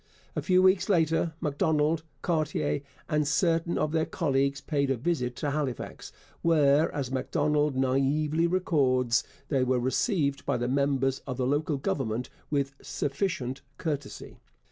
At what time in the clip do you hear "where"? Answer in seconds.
6.41-6.91